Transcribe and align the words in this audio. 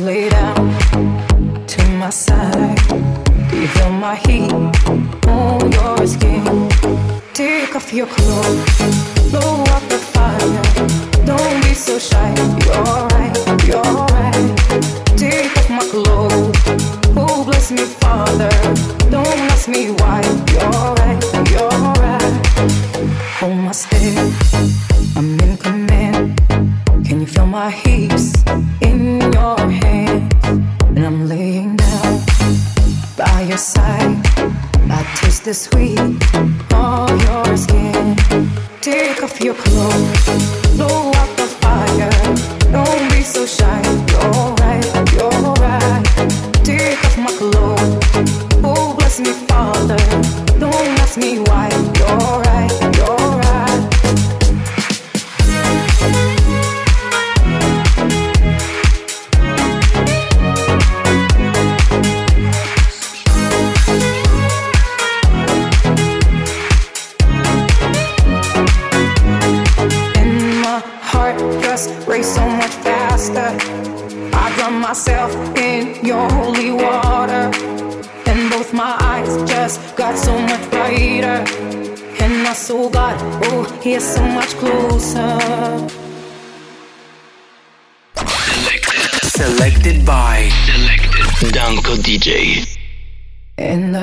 later. 0.00 0.29
your 33.50 33.58
side. 33.58 34.16
I 34.88 35.02
taste 35.16 35.44
the 35.44 35.54
sweet 35.54 35.98
of 36.72 37.22
your 37.24 37.56
skin. 37.56 38.16
Take 38.80 39.24
off 39.24 39.40
your 39.40 39.54
clothes. 39.54 40.59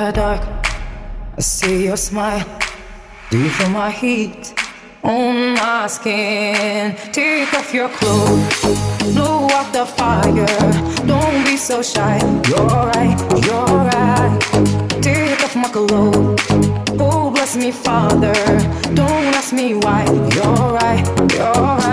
the 0.08 0.14
dark, 0.14 0.42
I 1.38 1.42
see 1.42 1.86
your 1.86 1.98
smile. 1.98 2.46
Do 3.30 3.38
you 3.44 3.50
feel 3.50 3.70
my 3.70 3.92
heat 3.92 4.54
on 5.04 5.56
my 5.56 5.88
skin? 5.88 6.96
Take 7.12 7.54
off 7.54 7.74
your 7.74 7.90
clothes, 7.90 8.62
blow 9.14 9.50
out 9.52 9.74
the 9.74 9.86
fire. 9.86 10.72
Don't 11.06 11.44
be 11.46 11.58
so 11.58 11.82
shy, 11.82 12.20
you're 12.48 12.68
right, 12.94 13.20
you're 13.46 13.80
right. 13.92 14.40
Take 15.02 15.44
off 15.44 15.56
my 15.56 15.70
clothes, 15.70 16.40
oh 17.00 17.32
bless 17.32 17.58
me, 17.58 17.72
Father. 17.72 18.38
Don't 19.00 19.26
ask 19.40 19.52
me 19.52 19.74
why, 19.74 20.06
you're 20.36 20.72
right, 20.80 21.04
you're 21.34 21.64
right. 21.82 21.87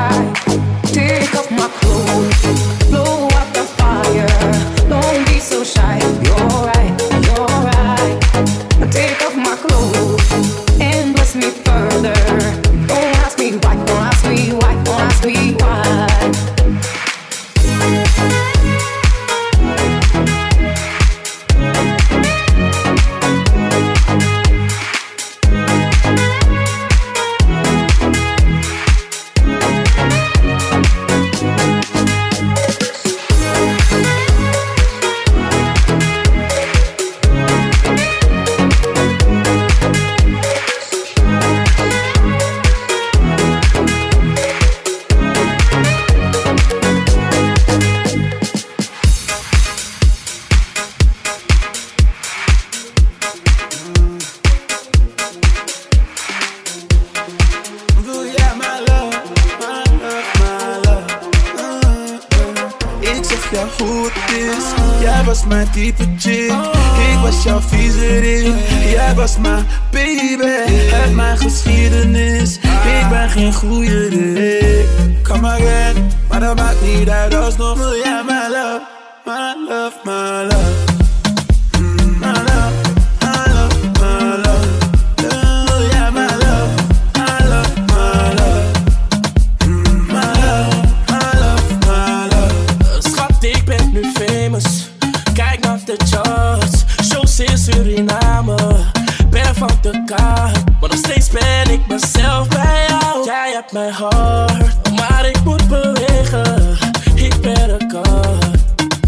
Mezelf 102.01 102.49
bij 102.49 102.87
jou. 102.89 103.25
Jij 103.25 103.53
hebt 103.53 103.73
mijn 103.73 103.93
hart, 103.93 104.91
maar 104.97 105.27
ik 105.27 105.45
moet 105.45 105.69
bewegen. 105.69 106.79
Ik 107.15 107.41
ben 107.41 107.71
een 107.71 107.89
kat. 107.89 108.29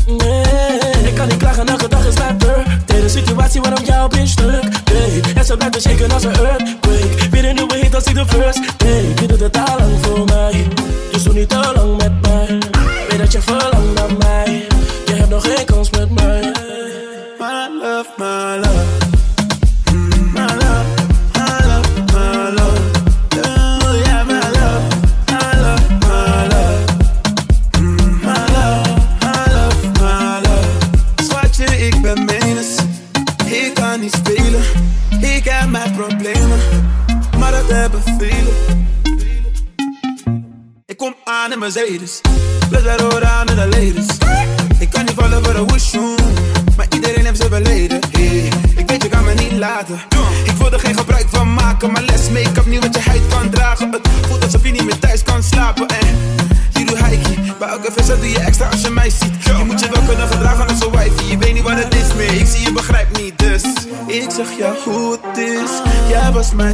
Nee, 0.06 1.04
ik 1.04 1.14
kan 1.14 1.28
niet 1.28 1.36
klagen, 1.36 1.66
elke 1.66 1.88
dag 1.88 2.06
is 2.06 2.14
mijn 2.14 2.38
De 2.86 3.08
situatie 3.08 3.60
waarom 3.60 3.84
jou 3.84 4.08
ben 4.08 4.28
stuk. 4.28 4.62
Nee, 4.92 5.20
en 5.34 5.44
ze 5.44 5.56
blijft 5.56 5.82
shaken 5.82 6.10
als 6.10 6.24
een 6.24 6.34
earthquake. 6.34 7.28
Weer 7.30 7.44
een 7.44 7.54
nieuwe 7.54 7.76
hit 7.76 7.94
als 7.94 8.04
ik 8.04 8.14
de 8.14 8.26
first. 8.26 8.60
Nee, 8.84 9.14
je 9.20 9.26
doet 9.26 9.40
het 9.40 9.56
al 9.56 9.78
lang 9.78 9.98
voor 10.00 10.24
mij. 10.24 10.66
Dus 11.12 11.22
doe 11.22 11.34
niet 11.34 11.48
te 11.48 11.75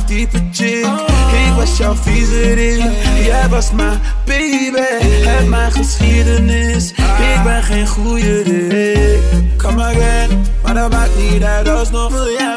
chick. 0.06 0.86
Ik 1.46 1.52
was 1.56 1.76
jouw 1.76 1.94
viezerik, 1.94 2.82
jij 3.24 3.48
was 3.48 3.72
mijn 3.72 4.00
baby. 4.24 4.78
Heb 5.24 5.46
mijn 5.48 5.72
geschiedenis, 5.72 6.90
ik 6.90 7.42
ben 7.44 7.62
geen 7.62 7.86
goede 7.86 8.42
Rick. 8.42 9.20
Come 9.56 9.82
again, 9.82 10.46
maar 10.62 10.74
dat 10.74 10.90
maakt 10.90 11.10
niet 11.18 11.42
uit, 11.42 11.68
alsnog 11.68 12.12
wil 12.12 12.28
jij 12.38 12.56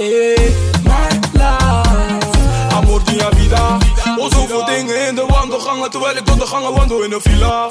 hey, 0.00 0.34
my 0.84 1.08
life. 1.32 2.74
Amor 2.74 3.00
dia 3.04 3.28
vida. 3.36 3.78
Oh, 4.18 4.30
zoveel 4.32 4.64
dingen 4.64 5.06
in 5.06 5.14
de 5.14 5.26
wandelgangen, 5.26 5.90
terwijl 5.90 6.16
ik 6.16 6.26
door 6.26 6.38
de 6.38 6.46
gangen 6.46 6.72
wandel 6.72 7.02
in 7.02 7.12
een 7.12 7.20
villa. 7.20 7.70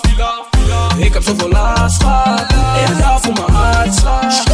Ik 0.98 1.14
heb 1.14 1.24
zoveel 1.24 1.50
last 1.50 2.04
gehad, 2.04 2.42
ik 2.90 3.04
ga 3.04 3.20
voor 3.20 3.34
mijn 3.34 3.52
hartslag. 3.52 4.48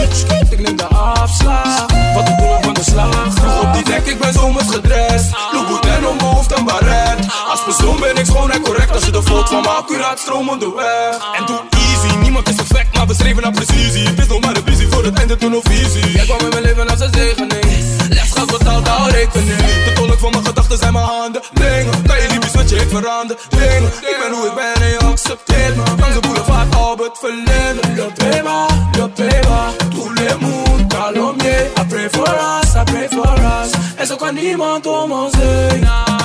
Ik 0.50 0.60
neem 0.60 0.75
de 0.75 0.88
afslag, 0.88 1.86
wat 2.13 2.27
ik 2.27 2.38
doe 2.38 2.58
van 2.62 2.74
de 2.74 2.84
slag. 2.84 3.34
Vroeg 3.34 3.62
op 3.62 3.74
die 3.74 3.84
dek, 3.84 4.05
ik 4.05 4.20
ben 4.20 4.34
zomers 4.34 4.70
gedrest. 4.70 5.29
Look 5.53 5.86
en 5.86 6.08
om 6.08 6.15
mijn 6.15 6.36
hoofd 6.36 6.51
en 6.51 6.65
baret. 6.65 7.25
Als 7.50 7.63
persoon 7.63 8.00
ben 8.00 8.17
ik 8.17 8.25
schoon 8.25 8.51
en 8.51 8.62
correct, 8.62 8.91
als 8.91 9.05
je 9.05 9.12
de 9.12 9.22
vloot 9.22 9.50
van 9.50 9.62
me 9.62 9.67
accuraat 9.67 10.20
stromende 10.20 10.74
weg. 10.75 11.17
En 11.38 11.46
doe 11.46 11.60
easy, 11.70 12.15
niemand 12.15 12.50
is 12.50 12.55
perfect, 12.55 12.98
maar 12.98 13.08
we 13.08 13.13
streven 13.13 13.41
naar 13.41 13.51
precisie. 13.51 14.08
Het 14.08 14.20
is 14.20 14.27
nog 14.27 14.39
maar 14.39 14.55
een 14.55 14.63
visie 14.65 14.88
voor 14.88 15.03
het 15.03 15.17
einde, 15.17 15.36
toen 15.36 15.51
nog 15.51 15.63
visie. 15.63 16.12
Jij 16.12 16.25
kwam 16.25 16.39
in 16.39 16.50
mijn 16.50 16.63
leven 16.63 16.89
hou 19.25 19.44
rekening. 19.44 19.86
De 19.86 19.94
tolk 19.94 20.20
van 20.20 20.32
mijn 20.32 20.46
gedachten 20.46 20.77
zijn 20.77 20.94
mijn 20.94 21.05
handen. 21.05 21.41
Dingen, 21.53 22.03
kan 22.08 22.22
je 22.22 22.27
niet 22.27 22.51
wat 22.51 22.70
je 22.70 22.75
ik 22.75 22.89
verander. 22.89 23.38
Dingen, 23.50 23.84
ik 23.84 24.17
ben 24.22 24.32
hoe 24.38 24.48
ik 24.48 24.55
ben 24.55 24.82
en 24.82 24.89
je 24.89 25.00
accepteert 25.00 25.75
me. 25.75 25.84
Langs 26.00 26.13
de 26.13 26.20
boulevard 26.20 26.75
Albert 26.75 27.17
Verlinde. 27.17 27.82
Le 27.96 28.08
peba, 28.13 28.67
le 28.98 29.10
peba. 29.10 29.72
Tout 29.89 30.20
le 30.20 30.38
monde, 30.39 30.88
calomnier. 30.88 31.65
I 31.79 31.86
pray 31.88 32.10
for 32.10 32.29
us, 32.29 32.75
I 32.75 32.84
pray 32.84 33.08
for 33.10 33.34
us. 33.62 33.72
En 33.96 34.08
zo 34.08 34.15
kan 34.15 34.34
niemand 34.34 34.86
om 34.86 35.12
ons 35.12 35.34
heen. 35.38 36.25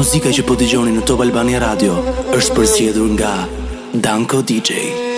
Muzika 0.00 0.30
që 0.32 0.46
po 0.48 0.54
dëgjoni 0.56 0.94
në 0.94 1.02
Top 1.04 1.20
Albania 1.20 1.58
Radio 1.60 1.98
është 2.32 2.56
përsëritur 2.56 3.12
nga 3.18 3.34
Danko 3.92 4.40
DJ. 4.40 5.09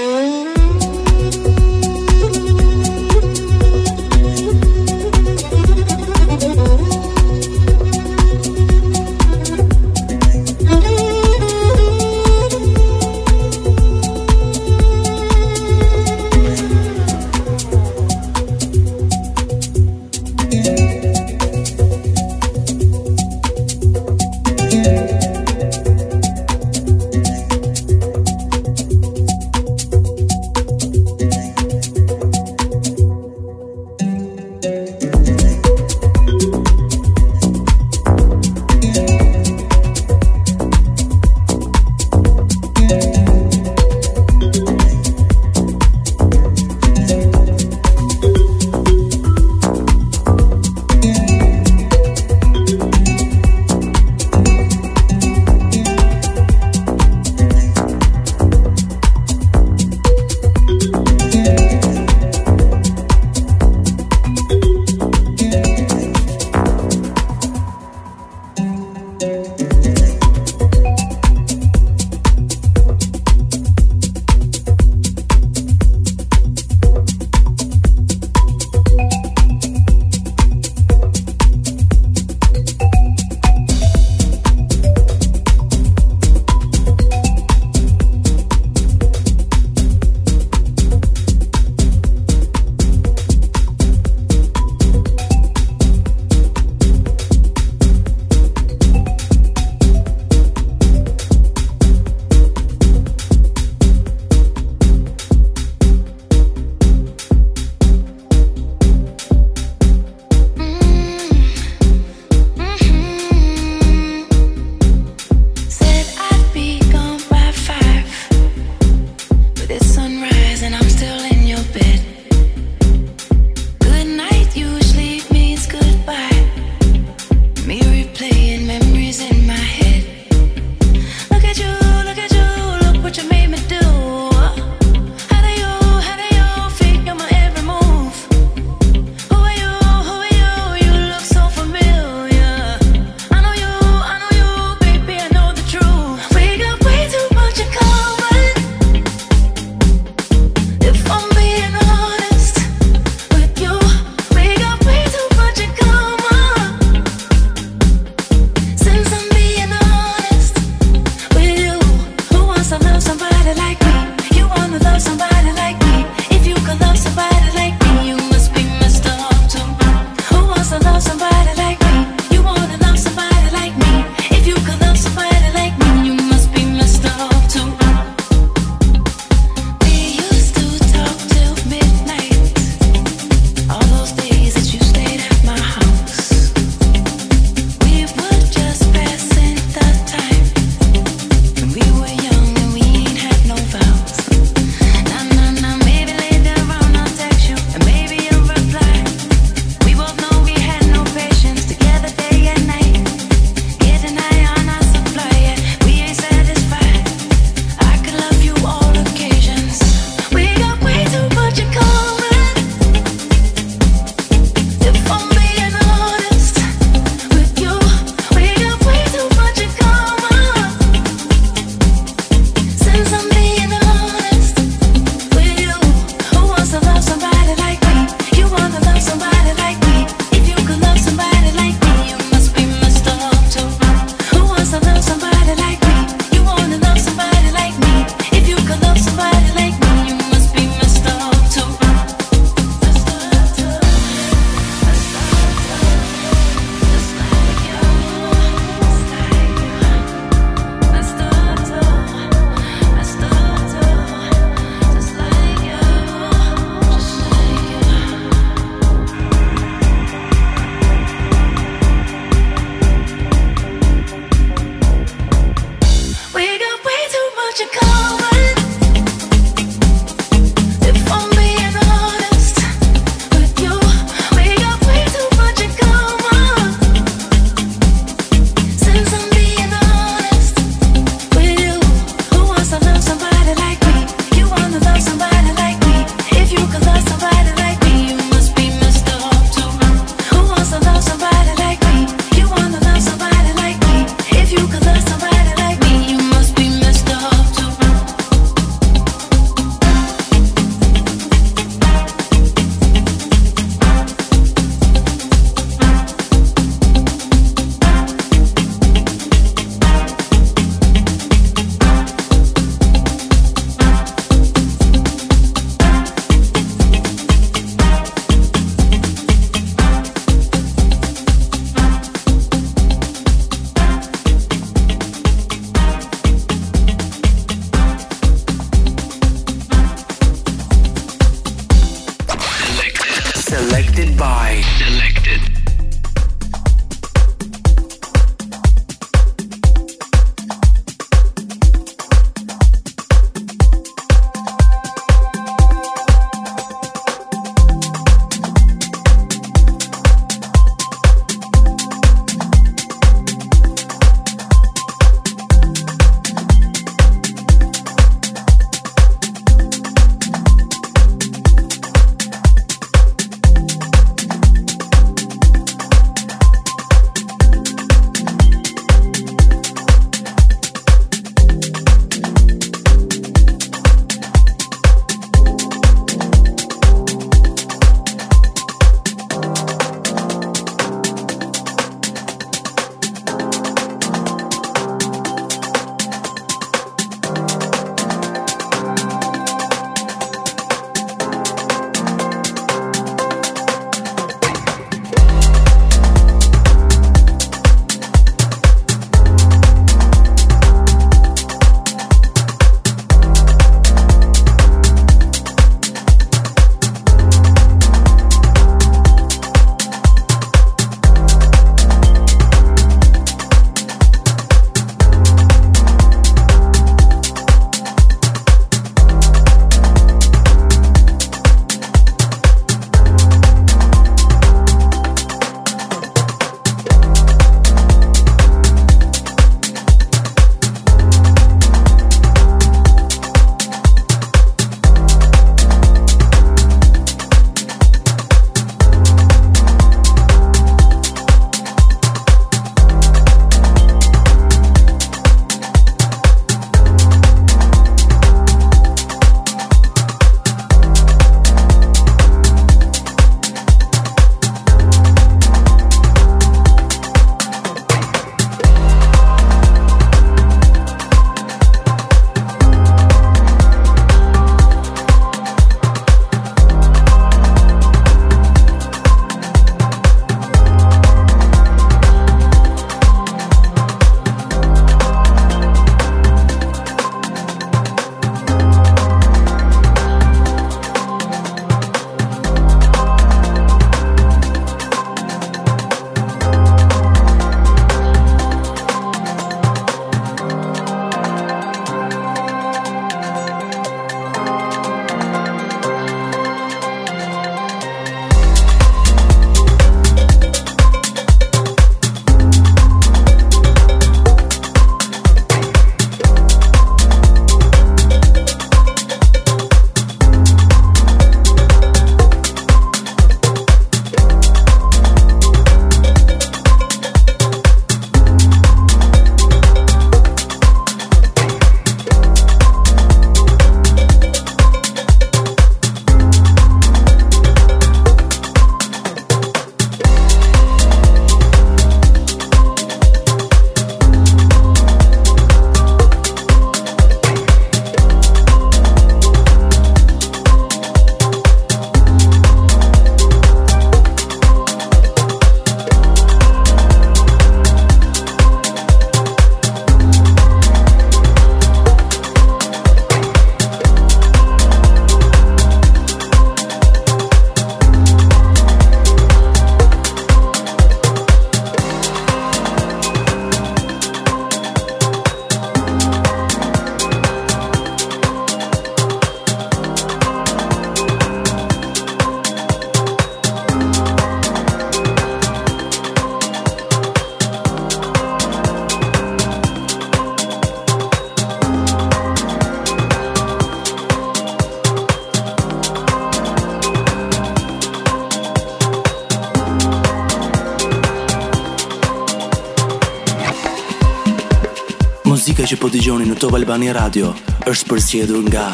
Dëgjoni 596.02 596.24
në 596.32 596.36
Top 596.42 596.56
Albania 596.58 596.96
Radio 596.96 597.28
është 597.70 597.92
përzgjedhur 597.92 598.48
nga 598.48 598.66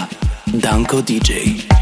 Danko 0.65 1.05
DJ. 1.05 1.78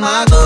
my 0.00 0.24
goal. 0.28 0.45